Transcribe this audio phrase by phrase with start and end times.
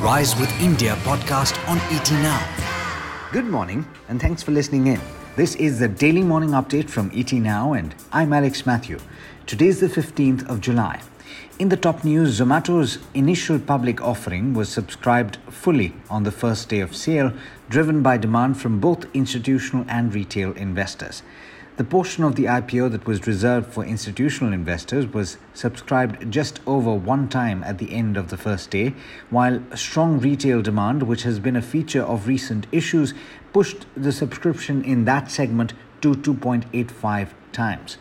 [0.00, 2.40] Rise with India podcast on ET Now.
[3.32, 5.00] Good morning, and thanks for listening in.
[5.34, 9.00] This is the daily morning update from ET Now, and I'm Alex Matthew.
[9.46, 11.02] Today is the 15th of July.
[11.58, 16.78] In the top news, Zomato's initial public offering was subscribed fully on the first day
[16.78, 17.32] of sale,
[17.68, 21.24] driven by demand from both institutional and retail investors.
[21.78, 26.92] The portion of the IPO that was reserved for institutional investors was subscribed just over
[26.92, 28.96] one time at the end of the first day,
[29.30, 33.14] while strong retail demand, which has been a feature of recent issues,
[33.52, 37.98] pushed the subscription in that segment to 2.85 times.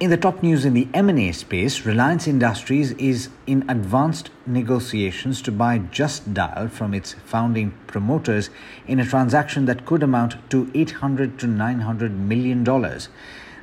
[0.00, 5.52] In the top news in the M&A space, Reliance Industries is in advanced negotiations to
[5.52, 8.50] buy Just Dial from its founding promoters
[8.88, 13.08] in a transaction that could amount to 800 to 900 million dollars.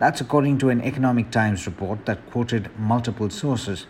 [0.00, 3.86] That's according to an Economic Times report that quoted multiple sources.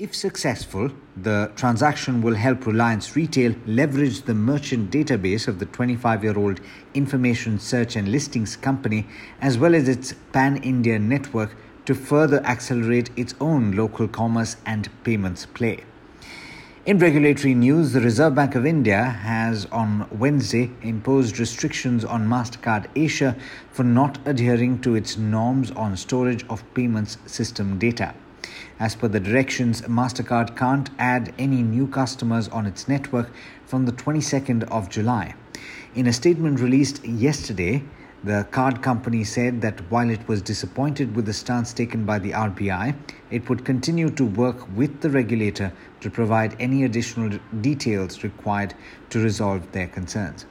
[0.00, 6.24] If successful, the transaction will help Reliance Retail leverage the merchant database of the 25
[6.24, 6.60] year old
[6.94, 9.06] information search and listings company
[9.40, 11.56] as well as its pan India network
[11.88, 15.82] to further accelerate its own local commerce and payments play.
[16.84, 22.88] In regulatory news, the Reserve Bank of India has on Wednesday imposed restrictions on MasterCard
[22.94, 23.34] Asia
[23.70, 28.12] for not adhering to its norms on storage of payments system data.
[28.78, 33.30] As per the directions, MasterCard can't add any new customers on its network
[33.64, 35.34] from the 22nd of July.
[35.94, 37.82] In a statement released yesterday,
[38.24, 42.32] the card company said that while it was disappointed with the stance taken by the
[42.32, 42.96] RBI,
[43.30, 48.74] it would continue to work with the regulator to provide any additional details required
[49.10, 50.46] to resolve their concerns.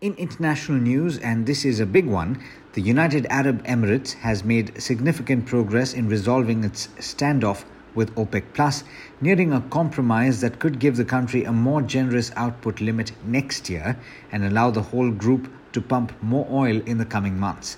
[0.00, 4.80] In international news, and this is a big one, the United Arab Emirates has made
[4.80, 8.82] significant progress in resolving its standoff with OPEC Plus,
[9.20, 13.98] nearing a compromise that could give the country a more generous output limit next year
[14.32, 17.76] and allow the whole group to pump more oil in the coming months.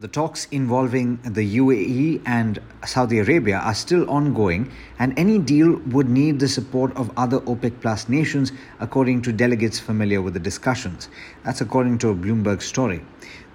[0.00, 6.10] The talks involving the UAE and Saudi Arabia are still ongoing, and any deal would
[6.10, 11.08] need the support of other OPEC Plus nations, according to delegates familiar with the discussions.
[11.44, 13.02] That's according to a Bloomberg story.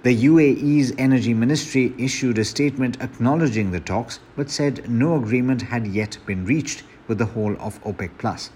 [0.02, 5.86] The UAE's energy ministry issued a statement acknowledging the talks, but said no agreement had
[5.86, 8.50] yet been reached with the whole of OPEC Plus.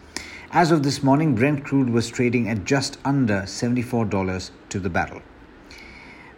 [0.54, 5.20] As of this morning, Brent crude was trading at just under $74 to the barrel.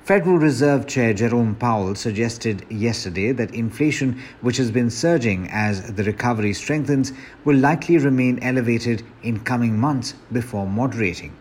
[0.04, 6.04] Federal Reserve Chair Jerome Powell suggested yesterday that inflation, which has been surging as the
[6.04, 7.12] recovery strengthens,
[7.44, 11.36] will likely remain elevated in coming months before moderating.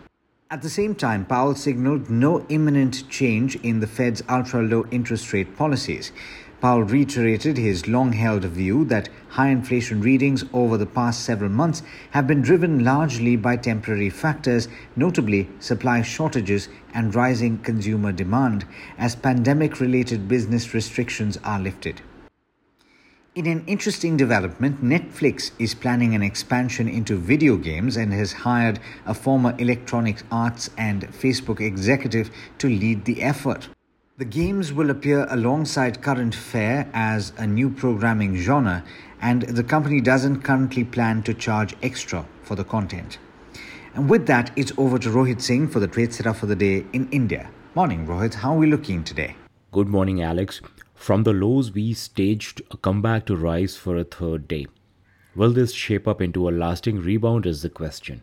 [0.48, 5.32] At the same time, Powell signaled no imminent change in the Fed's ultra low interest
[5.32, 6.12] rate policies.
[6.60, 11.82] Powell reiterated his long held view that high inflation readings over the past several months
[12.12, 18.64] have been driven largely by temporary factors, notably supply shortages and rising consumer demand,
[18.98, 22.02] as pandemic related business restrictions are lifted.
[23.36, 28.80] In an interesting development, Netflix is planning an expansion into video games and has hired
[29.04, 33.68] a former Electronic Arts and Facebook executive to lead the effort.
[34.16, 38.82] The games will appear alongside current fare as a new programming genre,
[39.20, 43.18] and the company doesn't currently plan to charge extra for the content.
[43.94, 46.86] And with that, it's over to Rohit Singh for the trade setup for the day
[46.94, 47.50] in India.
[47.74, 48.32] Morning, Rohit.
[48.32, 49.36] How are we looking today?
[49.72, 50.62] Good morning, Alex.
[50.96, 54.66] From the lows, we staged a comeback to rise for a third day.
[55.36, 57.46] Will this shape up into a lasting rebound?
[57.46, 58.22] Is the question.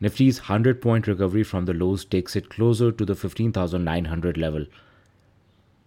[0.00, 4.66] Nifty's 100 point recovery from the lows takes it closer to the 15,900 level.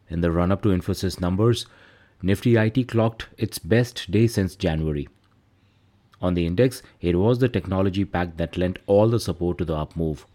[0.10, 1.66] In the run up to Infosys numbers,
[2.22, 5.08] Nifty IT clocked its best day since January.
[6.22, 9.76] On the index, it was the technology pack that lent all the support to the
[9.76, 10.26] up move.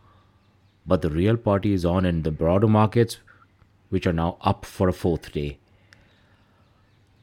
[0.87, 3.19] But the real party is on in the broader markets,
[3.92, 5.59] which are now up for a fourth day.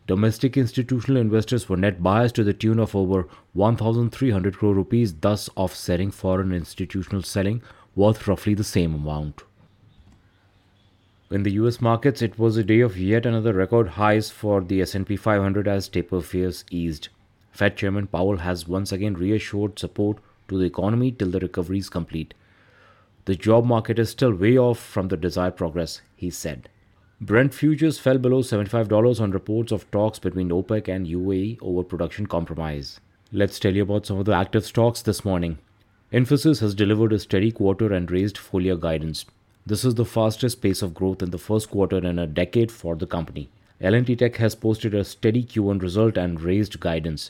[0.06, 5.50] Domestic institutional investors were net buyers to the tune of over 1,300 crore rupees, thus
[5.56, 7.64] offsetting foreign institutional selling
[7.96, 9.42] worth roughly the same amount.
[11.32, 14.82] In the US markets, it was a day of yet another record highs for the
[14.82, 17.10] S&P 500 as taper fears eased.
[17.52, 20.18] Fed Chairman Powell has once again reassured support
[20.48, 22.36] to the economy till the recovery is complete.
[23.30, 26.68] The job market is still way off from the desired progress, he said.
[27.22, 32.26] Brent futures fell below $75 on reports of talks between OPEC and UAE over production
[32.26, 33.00] compromise.
[33.32, 35.60] Let's tell you about some of the active stocks this morning.
[36.12, 39.26] Infosys has delivered a steady quarter and raised full year guidance.
[39.64, 42.96] This is the fastest pace of growth in the first quarter in a decade for
[42.96, 43.52] the company.
[43.80, 47.30] L&T Tech has posted a steady Q1 result and raised guidance.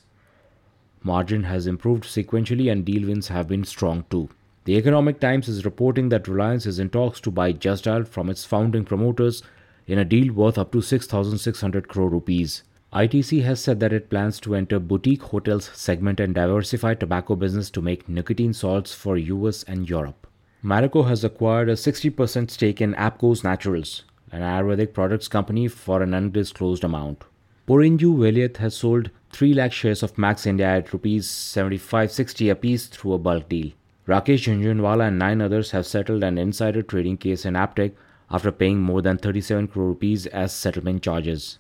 [1.04, 4.30] Margin has improved sequentially and deal wins have been strong too.
[4.70, 8.30] The Economic Times is reporting that Reliance is in talks to buy Just Dial from
[8.30, 9.42] its founding promoters
[9.88, 12.62] in a deal worth up to 6,600 crore rupees.
[12.94, 17.72] ITC has said that it plans to enter boutique hotels segment and diversify tobacco business
[17.72, 20.28] to make nicotine salts for US and Europe.
[20.64, 26.14] Marico has acquired a 60% stake in Apcos Naturals, an Ayurvedic products company for an
[26.14, 27.24] undisclosed amount.
[27.68, 33.14] Porinju Valiath has sold 3 lakh shares of Max India at rupees 75.60 apiece through
[33.14, 33.72] a bulk deal.
[34.10, 37.92] Rakesh Jhunjhunwala and nine others have settled an insider trading case in Aptech
[38.32, 41.60] after paying more than 37 crore rupees as settlement charges.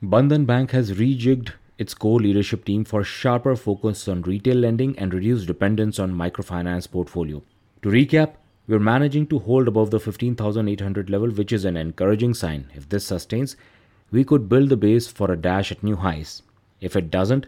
[0.00, 5.12] Bandhan Bank has rejigged its core leadership team for sharper focus on retail lending and
[5.12, 7.42] reduced dependence on microfinance portfolio.
[7.82, 8.34] To recap,
[8.68, 12.70] we're managing to hold above the 15,800 level, which is an encouraging sign.
[12.72, 13.56] If this sustains,
[14.12, 16.42] we could build the base for a dash at new highs.
[16.80, 17.46] If it doesn't,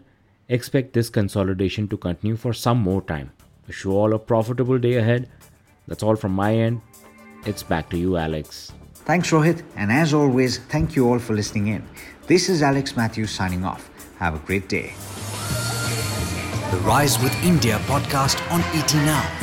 [0.49, 3.31] expect this consolidation to continue for some more time.
[3.67, 5.29] Wish you all a profitable day ahead.
[5.87, 6.81] That's all from my end.
[7.45, 8.71] It's back to you, Alex.
[9.05, 9.63] Thanks, Rohit.
[9.75, 11.87] And as always, thank you all for listening in.
[12.27, 13.89] This is Alex Matthews signing off.
[14.19, 14.93] Have a great day.
[16.71, 19.42] The Rise with India podcast on ET Now.